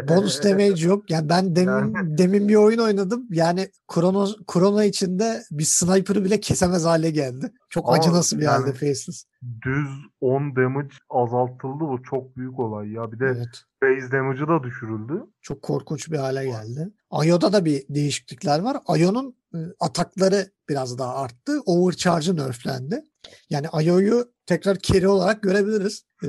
[0.08, 1.10] Bonus damage yok.
[1.10, 3.26] Yani ben demin demin bir oyun oynadım.
[3.30, 7.52] Yani Chrono, Chrono içinde bir sniper'ı bile kesemez hale geldi.
[7.68, 9.24] Çok Ama acınası bir halde yani- Faceless.
[9.66, 9.88] Düz
[10.20, 13.12] 10 damage azaltıldı bu çok büyük olay ya.
[13.12, 13.48] Bir de Evet.
[13.82, 15.24] base damage'ı da düşürüldü.
[15.42, 16.88] Çok korkunç bir hale geldi.
[17.10, 18.76] Ayo'da da bir değişiklikler var.
[18.86, 19.34] Ayo'nun
[19.80, 21.60] atakları biraz daha arttı.
[21.66, 23.04] Overcharge'ı nerflendi.
[23.50, 26.04] Yani Ayo'yu tekrar carry olarak görebiliriz.
[26.24, 26.28] Ee,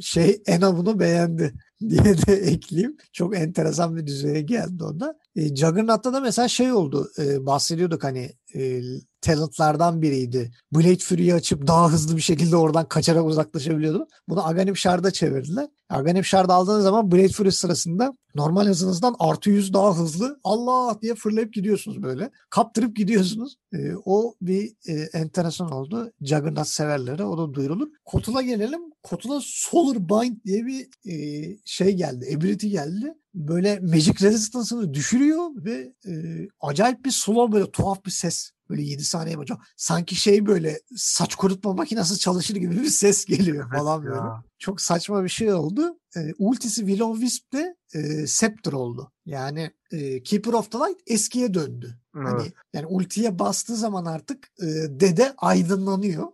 [0.00, 1.54] şey Ena bunu beğendi
[1.88, 2.96] diye de ekleyeyim.
[3.12, 5.18] Çok enteresan bir düzeye geldi onda.
[5.36, 7.10] E, Juggernaut'ta da mesela şey oldu.
[7.18, 8.82] e, bahsediyorduk hani e,
[9.20, 10.50] talentlardan biriydi.
[10.72, 14.06] Blade Fury'yi açıp daha hızlı bir şekilde oradan kaçarak uzaklaşabiliyordu.
[14.28, 15.68] Bunu Aghanim Shard'a çevirdiler.
[15.90, 21.14] Aghanim Shard aldığınız zaman Blade Fury sırasında normal hızınızdan artı 100 daha hızlı Allah diye
[21.14, 22.30] fırlayıp gidiyorsunuz böyle.
[22.50, 23.56] Kaptırıp gidiyorsunuz.
[23.72, 26.12] E, o bir e, enteresan oldu.
[26.20, 27.88] Juggernaut severlere o da duyurulur.
[28.04, 28.80] Kotul'a gelelim.
[29.28, 32.34] Kotul'a Solar Bind diye bir e, şey geldi.
[32.36, 33.14] Ability geldi.
[33.34, 36.12] Böyle Magic Resistance'ını düşürüyor ve e,
[36.60, 38.50] acayip bir slow böyle tuhaf bir ses.
[38.70, 39.58] Böyle 7 saniye boyunca.
[39.76, 44.04] Sanki şey böyle saç kurutma makinesi çalışır gibi bir ses geliyor Evet falan ya.
[44.04, 44.20] böyle.
[44.58, 45.98] Çok saçma bir şey oldu.
[46.16, 49.12] E, ultisi Will of Wisp de e, Scepter oldu.
[49.26, 51.98] Yani e, Keeper of the Light eskiye döndü.
[52.24, 52.52] Hani Evet.
[52.72, 56.26] yani ultiye bastığı zaman artık e, dede aydınlanıyor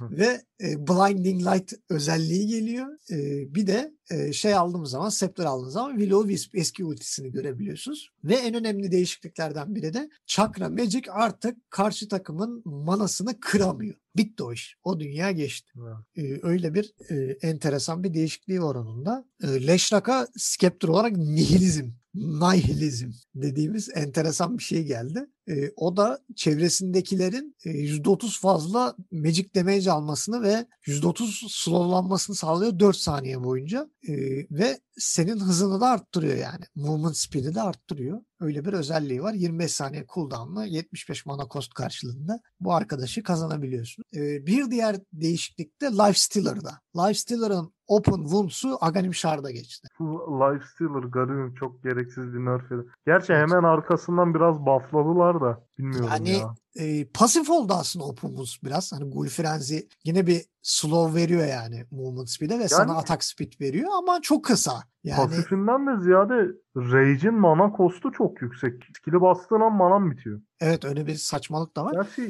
[0.00, 2.86] ve e, blinding light özelliği geliyor.
[3.10, 8.10] E, bir de e, şey aldığımız zaman Scepter aldığımız zaman Willow Wisp eski ultisini görebiliyorsunuz.
[8.24, 13.94] Ve en önemli değişikliklerden biri de Chakra Magic artık karşı takımın manasını kıramıyor.
[14.16, 14.76] Bitti o iş.
[14.84, 15.72] O dünya geçti.
[16.16, 16.26] Evet.
[16.26, 19.24] E, öyle bir e, enteresan bir değişikliği var onun da.
[19.42, 25.26] E, Leşrak'a Scepter olarak nihilizm, nihilizm dediğimiz enteresan bir şey geldi.
[25.48, 32.96] E, o da çevresindekilerin e, %30 fazla magic damage almasını ve %30 slowlanmasını sağlıyor 4
[32.96, 33.90] saniye boyunca.
[34.08, 34.12] E,
[34.50, 36.64] ve senin hızını da arttırıyor yani.
[36.74, 38.20] Movement speed'i de arttırıyor.
[38.40, 39.34] Öyle bir özelliği var.
[39.34, 44.04] 25 saniye cooldown'la 75 mana cost karşılığında bu arkadaşı kazanabiliyorsun.
[44.14, 46.80] E, bir diğer değişiklik de Life Stealer'da.
[46.96, 49.88] Life Stealer'ın Open Wounds'u Aghanim Shard'a geçti.
[50.00, 52.62] Lifestealer garibim çok gereksiz bir nerf.
[53.06, 56.54] Gerçi hemen arkasından biraz buffladılar da bilmiyorum Yani ya.
[56.74, 58.92] e, pasif oldu aslında Wounds biraz.
[58.92, 63.52] Hani Ghoul Frenzy yine bir slow veriyor yani movement speed'e ve sana Yani- atak speed
[63.60, 64.82] veriyor ama çok kısa.
[65.04, 66.34] Yani Pasifinden de ziyade
[66.76, 68.72] Rage'in mana kostu çok yüksek.
[68.96, 70.40] Skill'i bastığın an manan bitiyor.
[70.60, 71.92] evet öyle bir saçmalık da var.
[71.92, 72.22] Gerçi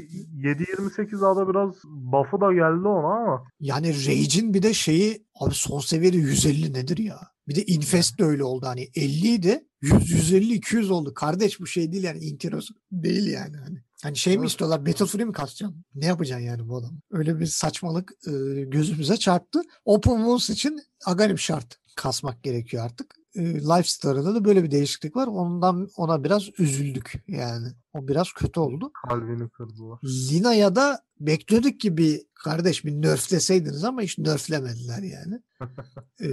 [0.42, 6.16] 7.28A'da biraz buff'ı da geldi ona ama Yani Rage'in bir de şeyi abi son seviyede
[6.16, 7.18] 150 nedir ya?
[7.48, 11.14] Bir de Infest de öyle oldu hani 50 idi 100 150 200 oldu.
[11.14, 13.78] Kardeş bu şey değil yani Intiros değil yani hani.
[14.02, 14.50] Hani şey mi Evet.
[14.50, 14.87] istiyorlar?
[14.87, 15.85] Battle Free mi kasacaksın?
[15.94, 17.00] Ne yapacaksın yani bu adam?
[17.11, 18.30] Öyle bir saçmalık e,
[18.64, 19.62] gözümüze çarptı.
[19.85, 23.14] Open Wounds için Aghanim şart kasmak gerekiyor artık.
[23.38, 25.27] Lifestyle'da da böyle bir değişiklik var.
[25.27, 27.68] Ondan ona biraz üzüldük yani.
[27.92, 28.90] O biraz kötü oldu.
[29.09, 29.99] kalbini kırdılar.
[30.05, 35.40] Lina'ya da bekliyorduk ki bir kardeş bir nerfleseydiniz ama hiç nerflemediler yani.
[36.22, 36.27] Ee,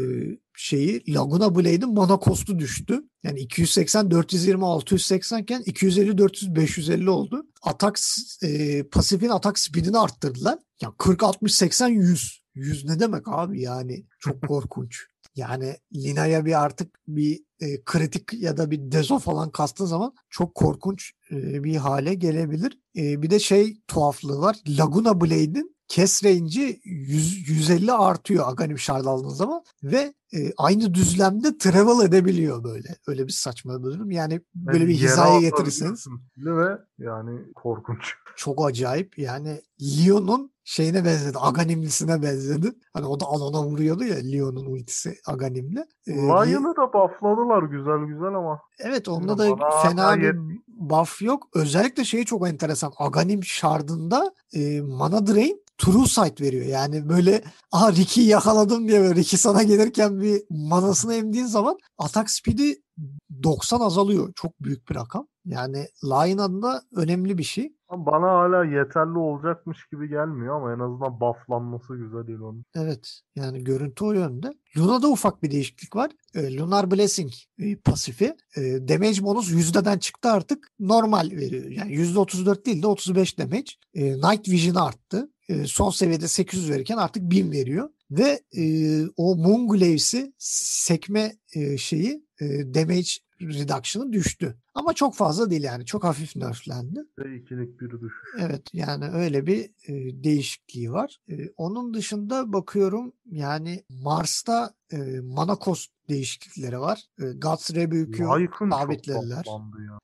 [0.56, 3.04] şeyi Laguna Blade'in mana kostu düştü.
[3.24, 7.46] Yani 280 420 680 iken 250 400 550 oldu.
[7.62, 8.00] Atak
[8.44, 10.60] e, pasifin atak speedini arttırdılar.
[10.82, 12.44] Ya 40 60 80 100.
[12.56, 15.06] 100 ne demek abi yani çok korkunç.
[15.36, 20.56] Yani Lina'ya bir artık bir e, kritik ya da bir dezo falan kastığın zaman çok
[20.56, 22.80] korkunç e, bir hale gelebilir.
[22.96, 24.58] E, bir de şey tuhaflığı var.
[24.68, 31.58] Laguna Blade'in kes range'i 100, 150 artıyor Aghanim Shard aldığınız zaman ve e, aynı düzlemde
[31.58, 32.96] travel edebiliyor böyle.
[33.08, 34.12] Öyle bir saçma bir durum.
[34.12, 36.06] Yani böyle Yani bir hizaya getirirseniz
[36.38, 38.14] ve yani korkunç.
[38.36, 39.20] çok acayip.
[39.20, 41.38] Yani Leon'un şeyine benzedi.
[41.42, 42.72] Aganimlisine benzedi.
[42.94, 45.86] Hani o da alana vuruyordu ya Leon'un ultisi Aganimli.
[46.08, 50.36] Ee, Li- Lion'ı da buffladılar güzel güzel ama Evet onda da bana fena bir
[50.68, 51.48] buff yok.
[51.56, 52.94] Özellikle şeyi çok enteresan.
[52.98, 56.66] Aghanim Shard'ında e, mana drain true sight veriyor.
[56.66, 62.30] Yani böyle aha Ricky'yi yakaladım diye böyle Ricky sana gelirken bir manasını emdiğin zaman atak
[62.30, 62.84] speed'i
[63.44, 64.34] 90 azalıyor.
[64.36, 65.28] Çok büyük bir rakam.
[65.46, 67.74] Yani Lion adında önemli bir şey.
[67.92, 72.66] Bana hala yeterli olacakmış gibi gelmiyor ama en azından bufflanması güzel değil onun.
[72.76, 73.22] Evet.
[73.36, 74.54] Yani görüntü o yönde.
[74.78, 76.12] Luna'da ufak bir değişiklik var.
[76.36, 78.36] E, Lunar Blessing e, pasifi.
[78.58, 80.68] E, damage bonus yüzdeden çıktı artık.
[80.80, 81.72] Normal veriyor.
[81.72, 83.72] Yani %34 değil de 35 damage.
[83.94, 85.30] E, Night Vision arttı.
[85.54, 87.90] E, son seviyede 800 verirken artık 1000 veriyor.
[88.12, 88.64] Ve e,
[89.18, 93.10] o Moon Glaves'i sekme e, şeyi e, damage
[93.50, 94.58] reduction'ı düştü.
[94.74, 95.86] Ama çok fazla değil yani.
[95.86, 97.00] Çok hafif nerflendi.
[97.20, 98.30] Ve ikilik bir düşüş.
[98.40, 101.18] Evet yani öyle bir e, değişikliği var.
[101.30, 107.04] E, onun dışında bakıyorum yani Mars'ta e, mana cost değişiklikleri var.
[107.20, 109.46] E, Guts Rebuke'ü sabitlediler.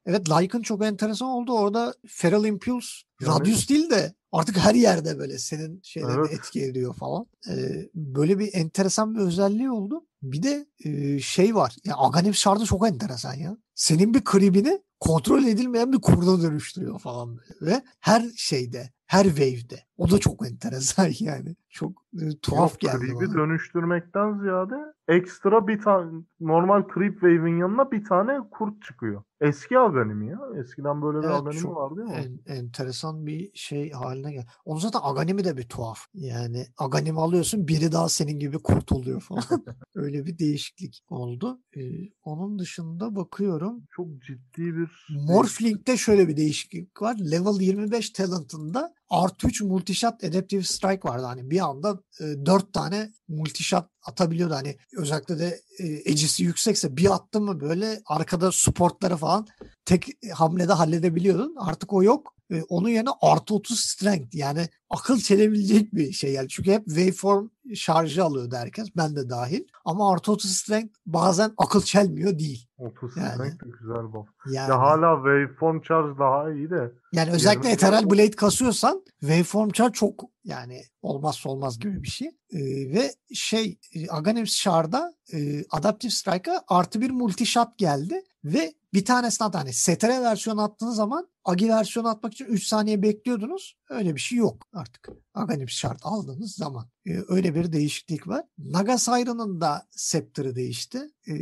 [0.05, 1.53] Evet Lycan çok enteresan oldu.
[1.53, 2.87] Orada Feral Impulse
[3.21, 6.33] Yani- Radius değil de artık her yerde böyle senin şeylerini Evet.
[6.33, 7.25] etki ediyor falan.
[7.49, 10.05] Ee, böyle bir enteresan bir özelliği oldu.
[10.21, 11.75] Bir de e, şey var.
[11.85, 13.57] Ya Aghanim Shard'ı çok enteresan ya.
[13.75, 17.71] Senin bir kribini kontrol edilmeyen bir kurda dönüştürüyor falan böyle.
[17.71, 19.88] Ve her şeyde, her wave'de.
[19.99, 21.55] O da çok enteresan yani.
[21.69, 23.33] Çok e, tuhaf Yok, geldi bana.
[23.33, 24.75] dönüştürmekten ziyade
[25.07, 29.23] ekstra bir tane normal creep wave'in yanına bir tane kurt çıkıyor.
[29.41, 30.39] Eski Aghanim ya.
[30.59, 32.39] Eskiden böyle bir Evet, Aghanim çok var değil mi?
[32.45, 34.45] En, enteresan bir şey haline gel.
[34.65, 35.99] Onun zaten Aganim'i de bir tuhaf.
[36.13, 39.43] Yani Aganim'i alıyorsun biri daha senin gibi kurt oluyor falan.
[39.95, 41.59] Öyle bir değişiklik oldu.
[41.77, 41.81] Ee,
[42.23, 43.83] onun dışında bakıyorum.
[43.91, 47.15] Çok ciddi bir Morphling'de şöyle bir değişiklik var.
[47.31, 51.25] Level 25 talent'ında artı 3 multishot adaptive strike vardı.
[51.25, 54.53] Hani bir anda e, 4 tane multishot atabiliyordu.
[54.53, 59.47] Hani özellikle de e, ecisi yüksekse bir attı mı böyle arkada supportları falan
[59.85, 61.55] tek hamlede halledebiliyordun.
[61.59, 62.38] Artık o yok.
[62.51, 66.49] E, onun yerine artı 30 strength yani akıl çelebilecek bir şey yani.
[66.49, 68.87] Çünkü hep waveform şarjı alıyordu herkes.
[68.97, 69.63] Ben de dahil.
[69.85, 72.67] Ama artı 30 strength bazen akıl çelmiyor değil.
[72.77, 73.33] 30 Yani.
[73.33, 74.27] strength de güzel buff.
[74.51, 79.95] Yani, Ya hala waveform charge daha iyi de yani özellikle Ethereal Blade kasıyorsan waveform chart
[79.95, 82.27] çok yani olmazsa olmaz gibi bir şey.
[82.27, 82.59] E,
[82.93, 89.47] ve şey Aghanim Shard'a e, Adaptive Strike'a artı bir multi shot geldi ve bir tanesini
[89.47, 93.77] at hani STR versiyonu attığınız zaman Agi versiyonu atmak için 3 saniye bekliyordunuz.
[93.89, 95.09] Öyle bir şey yok artık.
[95.33, 96.89] Aghanim Shard aldığınız zaman.
[97.05, 98.45] E, öyle bir değişiklik var.
[98.57, 100.99] Naga Siren'ın da Scepter'ı değişti.
[101.27, 101.33] E,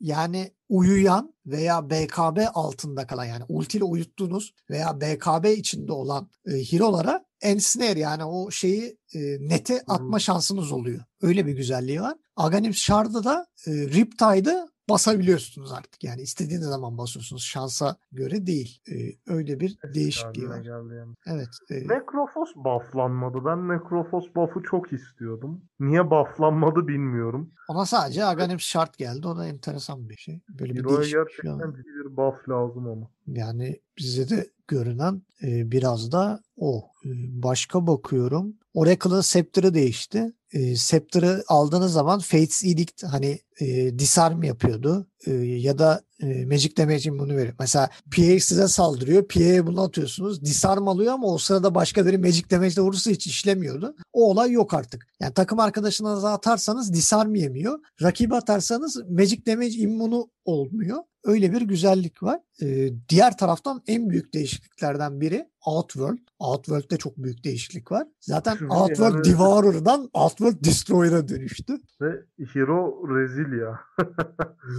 [0.00, 6.50] yani uyuyan veya BKB altında kalan yani ulti ile uyuttuğunuz veya BKB içinde olan e,
[6.50, 11.04] hero'lara ensnare yani o şeyi e, nete atma şansınız oluyor.
[11.22, 12.16] Öyle bir güzelliği var.
[12.36, 16.04] Aghanim Shard'da da e, Riptide'ı basabiliyorsunuz artık.
[16.04, 17.42] Yani istediğiniz zaman basıyorsunuz.
[17.42, 18.80] Şansa göre değil.
[18.88, 18.94] E,
[19.34, 20.90] öyle bir değişikliği haline var.
[20.92, 21.14] yani.
[21.26, 21.48] Evet.
[21.70, 23.44] e, Necrophos bufflanmadı.
[23.44, 25.62] Ben Necrophos buff'ı çok istiyordum.
[25.80, 27.50] Niye bufflanmadı bilmiyorum.
[27.68, 29.28] ona sadece Aghanim Shard geldi.
[29.28, 30.40] O da enteresan bir şey.
[30.48, 33.10] Böyle bir Hero'ya bir şey gerçekten ciddi bir buff lazım ama.
[33.26, 36.84] Yani bize de görünen e, biraz da o.
[37.04, 37.08] E,
[37.42, 38.54] başka bakıyorum.
[38.74, 40.32] Oracle'ın Scepter'ı değişti.
[40.52, 45.06] E, Scepter'ı aldığınız zaman Fates Edict hani e, disarm yapıyordu.
[45.26, 47.54] E, ya da e, Magic Damage'in bunu veriyor.
[47.58, 49.28] Mesela PA size saldırıyor.
[49.28, 50.44] PA'ya bunu atıyorsunuz.
[50.44, 53.96] Disarm alıyor ama o sırada başka biri Magic Damage'de vurursa hiç işlemiyordu.
[54.12, 55.06] O olay yok artık.
[55.20, 57.78] Yani takım arkadaşınıza atarsanız disarm yemiyor.
[58.02, 60.98] Rakibe atarsanız Magic Damage immunu olmuyor.
[61.24, 62.40] Öyle bir güzellik var.
[62.62, 66.18] Ee, diğer taraftan en büyük değişikliklerden biri Outworld.
[66.38, 68.06] Outworld'de çok büyük değişiklik var.
[68.20, 71.72] Zaten Çünkü Outworld yani- Devourer'dan Outworld Destroyer'a dönüştü.
[72.00, 72.22] Ve
[72.52, 73.80] Hero rezil ya.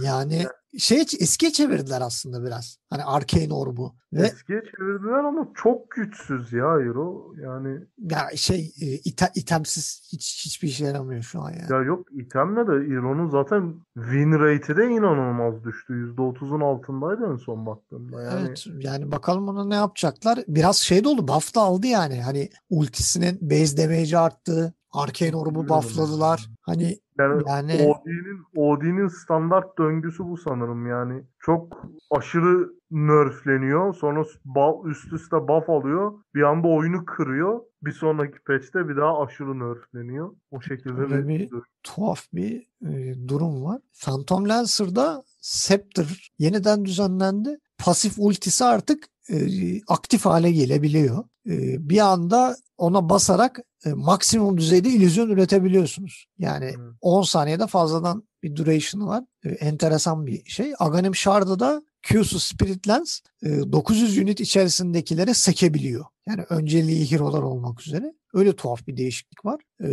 [0.04, 0.46] Yani
[0.78, 2.78] şey eskiye çevirdiler aslında biraz.
[2.90, 3.94] Hani Arcane Orb'u.
[4.12, 7.32] Ve Eskiye çevirdiler ama çok güçsüz ya Hero.
[7.42, 11.72] Yani ya şey e, ite- itemsiz hiç hiçbir işe yaramıyor şu an yani.
[11.72, 15.92] ya yok itemle de Hero'nun zaten win rate'i de inanılmaz düştü.
[16.16, 18.22] %30'un altındaydı en son baktığımda.
[18.22, 20.38] Yani Evet yani bakalım ona ne yapacaklar.
[20.48, 22.22] Biraz şey de oldu buff da aldı yani.
[22.22, 24.74] Hani ultisinin base damage'i arttı.
[24.92, 26.48] Arcane Orb'u Bilmiyorum buffladılar.
[26.62, 31.22] Hani Yani yani Odin'in Odin'in standart döngüsü bu sanırım yani.
[31.40, 33.94] Çok aşırı nerfleniyor.
[33.94, 34.24] Sonra
[34.84, 36.12] üst üste buff alıyor.
[36.34, 37.60] Bir anda oyunu kırıyor.
[37.82, 40.30] Bir sonraki patch'te bir daha aşırı nerfleniyor.
[40.50, 41.50] O şekilde Öyle bir bir-
[41.82, 43.80] tuhaf bir e, durum var.
[44.04, 47.58] Phantom Lancer'da Scepter yeniden düzenlendi.
[47.78, 49.36] Pasif ultisi artık e,
[49.88, 51.24] aktif hale gelebiliyor.
[51.46, 56.26] E, bir anda ona basarak e, maksimum düzeyde illüzyon üretebiliyorsunuz.
[56.38, 56.94] Yani Hmm.
[57.00, 59.24] 10 saniyede fazladan bir duration'ı var.
[59.44, 60.72] E, enteresan bir şey.
[60.78, 66.04] Aghanim Shard'da da Q'su Spirit Lens e, 900 unit içerisindekileri sekebiliyor.
[66.28, 68.14] Yani önceliği hero'lar olmak üzere.
[68.34, 69.60] Öyle tuhaf bir değişiklik var.
[69.84, 69.88] E,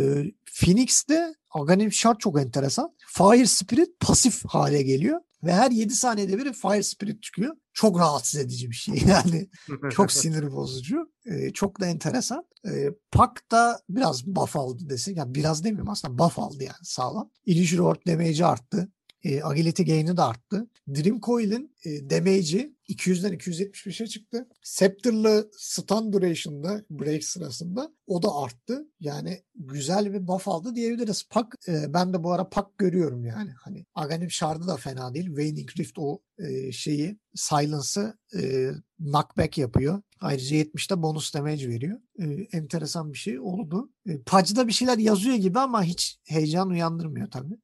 [0.60, 2.94] Phoenix'te Aghanim Shard çok enteresan.
[3.06, 5.20] Fire Spirit pasif hale geliyor.
[5.44, 7.56] Ve her 7 saniyede bir Fire Spirit çıkıyor.
[7.72, 9.48] Çok rahatsız edici bir şey yani.
[9.90, 11.12] Çok sinir bozucu.
[11.26, 12.44] Ee, çok da enteresan.
[12.66, 15.16] Ee, Pak da biraz buff aldı desek.
[15.16, 17.30] Yani biraz demiyorum aslında buff aldı yani sağlam.
[17.46, 18.88] Illusion Orb damage'i arttı.
[19.22, 20.66] E, agility gain'i de arttı.
[20.88, 24.48] Dream Coil'in e, damage'i 200'den 275'e çıktı.
[24.62, 28.88] Scepter'lı stun duration'da break sırasında o da arttı.
[29.00, 31.28] Yani güzel bir buff aldı diyebiliriz.
[31.30, 33.50] Pak e, ben de bu ara pak görüyorum yani.
[33.60, 35.26] Hani Aghanim Shard'ı da fena değil.
[35.26, 40.02] Waning Rift o e, şeyi Silence'ı e, knockback yapıyor.
[40.20, 41.98] Ayrıca 70'te bonus damage veriyor.
[42.18, 43.90] E, enteresan bir şey oldu.
[44.06, 47.56] E, Pac'da bir şeyler yazıyor gibi ama hiç heyecan uyandırmıyor tabii.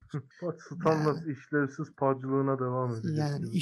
[0.42, 3.18] Bak standart işlevsiz pacılığına devam edecek.
[3.18, 3.56] Yani gibi.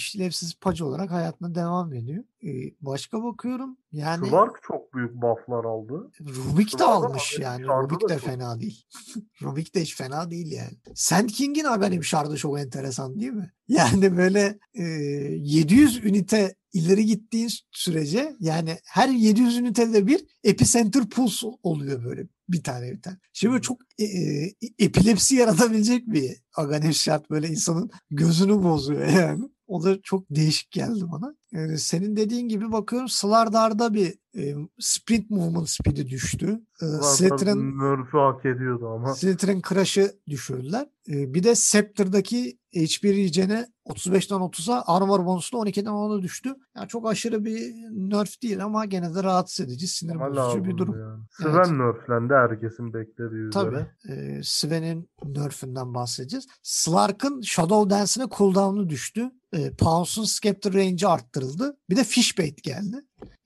[0.48, 2.24] İşlevsiz pac olarak hayatına devam ediyor.
[2.44, 6.10] E, başka bakıyorum yani Slark çok büyük bufflar aldı.
[6.20, 7.82] Rubik de almış Aghanim yani.
[7.82, 8.84] Rubik de çok- fena değil.
[9.42, 10.78] Rubik de hiç fena değil yani.
[10.94, 13.52] Sand King'in Aghanim Shard'ı çok enteresan değil mi?
[13.68, 21.46] Yani böyle e, 700 ünite ileri gittiğin sürece yani her 700 ünitede bir epicenter pulse
[21.62, 23.16] oluyor böyle bir tane bir tane.
[23.32, 29.44] Şimdi böyle çok e, e, epilepsi yaratabilecek bir Aghanim Shard böyle insanın gözünü bozuyor yani.
[29.68, 31.34] O da çok değişik geldi bana.
[31.52, 36.60] Yani senin dediğin gibi bakıyorum Slardar'da bir e, sprint movement speed'i düştü.
[36.82, 39.14] E, Slatter'ın Nerf'ü hak ediyordu ama.
[39.14, 40.86] Slytherin Crush'ı düşürdüler.
[41.08, 46.54] Ee, bir de Scepter'daki HP regen'e 35'ten 30'a armor bonuslu 12'den 10'a düştü.
[46.76, 50.76] Yani çok aşırı bir nerf değil ama gene de rahatsız edici, sinir Ama bozucu bir
[50.76, 51.00] durum.
[51.00, 51.22] Yani.
[51.42, 51.66] Evet.
[51.66, 53.76] Sven nerflendi herkesin beklediği Tabii.
[53.76, 53.94] üzere.
[54.08, 56.46] E, Sven'in nerf'inden bahsedeceğiz.
[56.62, 59.30] Slark'ın Shadow Dance'ine cooldown'u düştü.
[59.52, 61.76] E, Pounce'un Scepter range'i arttırıldı.
[61.90, 62.96] Bir de Fishbait geldi.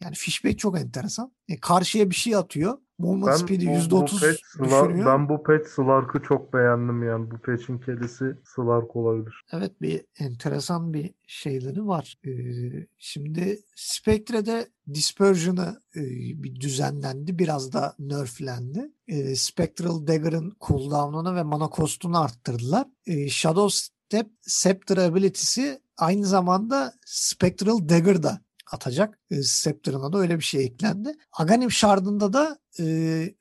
[0.02, 1.32] Yani Fishbait çok enteresan.
[1.48, 2.78] E, karşıya bir şey atıyor.
[2.98, 5.06] Movement Ben speed'i bu, bu %30 patch Slar- düşürüyor.
[5.06, 7.30] ben bu patch Slark'ı çok beğendim yani.
[7.30, 9.44] Bu patch'in kelisi Slark olabilir.
[9.52, 12.18] Evet bir enteresan bir şeyleri var.
[12.26, 12.30] Ee,
[12.98, 16.00] şimdi Spectre'de Dispersion'ı e,
[16.42, 17.38] bir düzenlendi.
[17.38, 18.90] Biraz da nerflendi.
[19.08, 22.86] Ee, Spectral Dagger'ın cooldown'unu ve mana cost'unu arttırdılar.
[23.06, 28.40] Ee, Shadow Step Scepter ability'si aynı zamanda Spectral Dagger'da
[28.72, 29.18] atacak.
[29.30, 31.14] E, Scepter'ına da öyle bir şey eklendi.
[31.32, 32.84] Aghanim Shard'ında da e,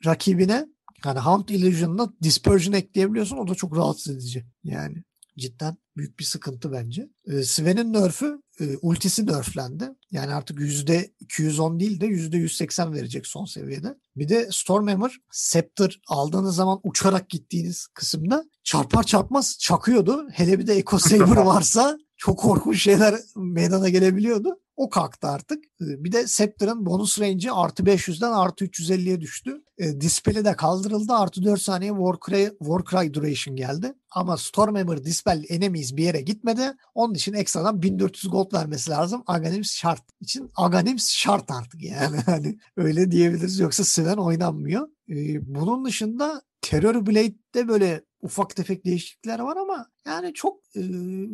[0.05, 0.67] rakibine
[1.05, 3.37] yani Hound Illusion'da Dispersion ekleyebiliyorsun.
[3.37, 4.45] O da çok rahatsız edici.
[4.63, 5.03] Yani
[5.37, 7.09] cidden büyük bir sıkıntı bence.
[7.25, 9.89] E, Sven'in nerf'ü e, ultisi nerflendi.
[10.11, 13.95] Yani artık %210 değil de %180 verecek son seviyede.
[14.15, 20.27] Bir de Stormhammer Scepter aldığınız zaman uçarak gittiğiniz kısımda çarpar çarpmaz çakıyordu.
[20.31, 24.59] Hele bir de Echo Saber varsa çok korkunç şeyler meydana gelebiliyordu.
[24.75, 25.63] O kalktı artık.
[25.65, 29.61] Ee, Bir de Scepter'ın bonus range'i artı 500'den artı 350'ye düştü.
[29.77, 31.13] E, Dispel'i de kaldırıldı.
[31.13, 33.93] Artı 4 saniye Warcry, Warcry duration geldi.
[34.11, 36.73] Ama Stormhammer Dispel enemies bir yere gitmedi.
[36.95, 39.23] Onun için ekstradan 1400 gold vermesi lazım.
[39.27, 40.51] Aghanim şart için.
[40.55, 42.17] Aghanim şart artık yani.
[42.25, 43.59] Hani öyle diyebiliriz.
[43.59, 44.87] Yoksa Sven oynanmıyor.
[45.09, 45.15] E,
[45.55, 50.79] bunun dışında Terror Blade'de böyle ufak tefek değişiklikler var ama yani çok e,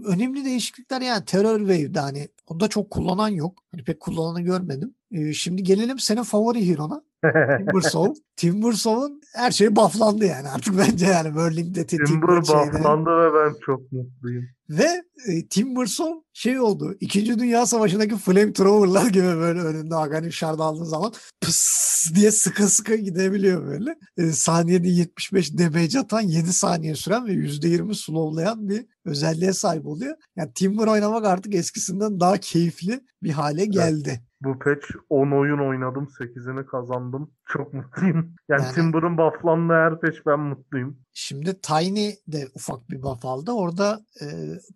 [0.06, 3.64] önemli değişiklikler yani Terror Wave'de hani onda çok kullanan yok.
[3.72, 4.96] Hani pek kullananı görmedim.
[5.12, 7.04] E, şimdi gelelim senin favori hero'na.
[7.58, 8.14] Timbersaw.
[8.36, 12.42] Timbersaw'un her şeyi bufflandı yani artık bence yani Whirling'de Timber
[12.78, 14.46] bufflandı ve ben çok mutluyum.
[14.70, 16.98] Ve e, Timbersaw şey oldu.
[17.00, 21.78] İkinci Dünya Savaşı'ndaki flamethrower'lar gibi böyle önünde Aghanim Shard aldığın zaman pıs
[22.16, 23.96] diye sıkı sıkı gidebiliyor böyle.
[24.18, 30.16] E, saniyede 75 damage atan 7 saniye süren ve %20 slowlayan bir özelliğe sahip oluyor.
[30.36, 34.22] Yani Timber oynamak artık eskisinden daha keyifli bir hale geldi.
[34.42, 36.08] Bu patch 10 oyun oynadım.
[36.20, 37.32] 8'ini kazandım.
[37.46, 38.36] Çok mutluyum.
[38.50, 40.98] Yani, Yani- Timber'ın bufflandığı her patch ben mutluyum.
[41.14, 43.52] Şimdi Tiny de ufak bir buff aldı.
[43.52, 44.26] Orada e,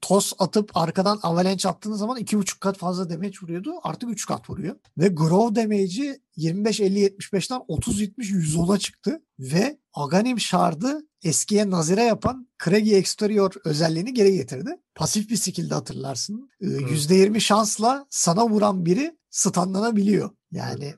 [0.01, 3.71] toz atıp arkadan avalanche attığınız zaman 2.5 kat fazla damage vuruyordu.
[3.83, 4.75] Artık 3 kat vuruyor.
[4.97, 9.21] Ve grow damage'i 25-50-75'ten 30-70-110'a çıktı.
[9.39, 14.69] Ve Aghanim Shard'ı eskiye nazire yapan Craggy Exterior özelliğini geri getirdi.
[14.95, 16.49] Pasif bir skill'de hatırlarsın.
[16.61, 20.29] E, %20 şansla sana vuran biri stunlanabiliyor.
[20.51, 20.95] Yani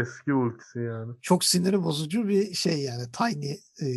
[0.00, 1.12] Eski ultisi yani.
[1.22, 3.88] çok siniri bozucu bir şey yani Tiny e,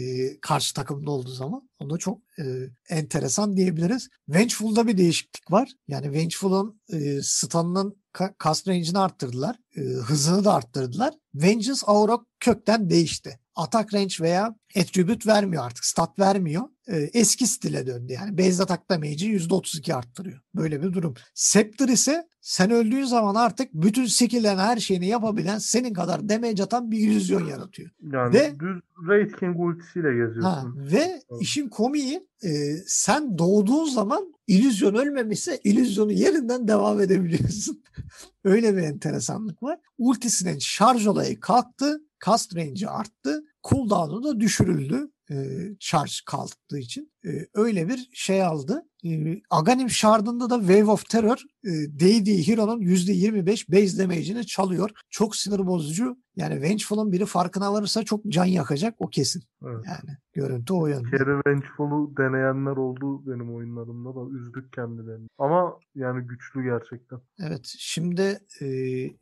[0.42, 1.70] karşı takımda olduğu zaman.
[1.80, 2.44] Onu çok e,
[2.90, 4.10] enteresan diyebiliriz.
[4.30, 5.72] Vengeful'da bir değişiklik var.
[5.88, 8.02] Yani Vengeful'un e, stun'ın
[8.44, 9.56] cast range'ini arttırdılar.
[9.76, 11.14] E, hızını da arttırdılar.
[11.36, 13.40] Vengeance Aura kökten değişti.
[13.56, 15.86] Atak range veya attribute vermiyor artık.
[15.86, 16.64] Stat vermiyor.
[16.88, 18.14] E, eski stile döndü.
[18.14, 20.40] Yani base attack damage'i %32 arttırıyor.
[20.56, 21.14] Böyle bir durum.
[21.34, 26.92] Scepter ise sen öldüğün zaman artık bütün skill'lerin her şeyini yapabilen senin kadar damage atan
[26.92, 27.90] bir illüzyon yaratıyor.
[28.14, 30.78] Yani Ve- düz Raid King ultisiyle Ha, geziyorsun.
[30.92, 30.98] ve
[31.32, 31.42] Evet.
[31.42, 32.50] işin komiği e,
[32.88, 37.84] sen doğduğun zaman illüzyon ölmemişse illüzyonu yerinden devam edebiliyorsun.
[38.44, 39.80] Öyle bir enteresanlık var.
[39.98, 42.02] Ultisinin şarj olayı kalktı.
[42.26, 43.44] Cast range'i arttı.
[43.64, 45.12] Cooldown'u da düşürüldü.
[45.32, 45.36] E,
[45.80, 47.11] charge kalktığı için.
[47.26, 48.86] E, öyle bir şey aldı.
[49.06, 54.90] E, Aghanim Shard'ında da Wave of Terror e, değdiği Hero'nun %25 base damage'ini çalıyor.
[55.10, 56.18] Çok sinir bozucu.
[56.36, 59.44] Yani Vengeful'un biri farkına varırsa çok can yakacak o kesin.
[59.64, 59.86] Evet.
[59.88, 61.18] Yani görüntü o yönde.
[61.18, 65.28] Carry Vengeful'u deneyenler oldu benim oyunlarımda da üzdük kendilerini.
[65.38, 67.20] Ama yani güçlü gerçekten.
[67.40, 68.66] Evet şimdi e,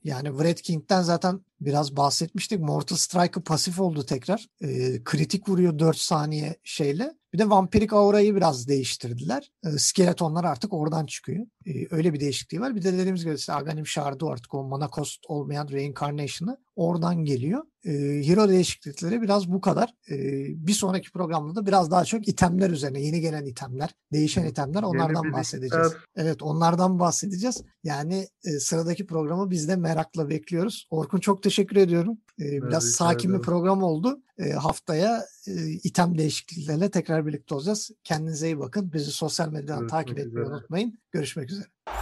[0.04, 2.60] yani Wrath King'den zaten biraz bahsetmiştik.
[2.60, 4.48] Mortal Strike'ı pasif oldu tekrar.
[4.62, 7.14] E, kritik vuruyor 4 saniye şeyle.
[7.34, 9.52] Bir de vampirik aurayı biraz değiştirdiler.
[9.66, 11.46] E, skeletonlar artık oradan çıkıyor.
[11.66, 12.76] E, öyle bir değişikliği var.
[12.76, 17.64] Bir de dediğimiz gibi işte Aghanim Shard'ı artık o mana cost olmayan reincarnation'ı oradan geliyor.
[17.86, 17.92] E,
[18.28, 19.94] hero değişiklikleri biraz bu kadar.
[20.12, 20.16] E,
[20.68, 25.24] bir sonraki programda da biraz daha çok itemler üzerine yeni gelen itemler, değişen itemler onlardan
[25.24, 25.94] Yeni bahsedeceğiz.
[26.16, 27.64] Evet onlardan bahsedeceğiz.
[27.84, 30.88] Yani e, sıradaki programı biz de merakla bekliyoruz.
[30.90, 32.18] Orkun çok teşekkür ediyorum.
[32.40, 34.22] E, biraz rica sakin bir program oldu.
[34.38, 37.92] E, haftaya e, item değişiklikleriyle tekrar birlikte olacağız.
[38.04, 38.94] Kendinize iyi bakın.
[38.94, 41.00] Bizi sosyal medyadan Görüşmek takip etmeyi unutmayın.
[41.12, 41.99] Görüşmek üzere.